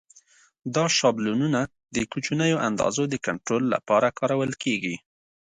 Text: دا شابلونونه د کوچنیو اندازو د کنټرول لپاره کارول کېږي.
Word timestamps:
دا 0.75 0.85
شابلونونه 0.97 1.61
د 1.95 1.97
کوچنیو 2.11 2.57
اندازو 2.67 3.03
د 3.09 3.15
کنټرول 3.27 3.63
لپاره 3.73 4.15
کارول 4.19 4.51
کېږي. 4.63 4.95